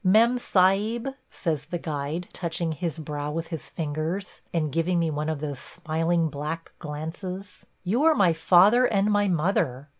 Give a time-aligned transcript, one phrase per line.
[0.17, 5.29] "Mem Sahib," says the guide, touching his brow with his fingers, and giving me one
[5.29, 9.89] of those smiling black glances– "you are my father and my mother.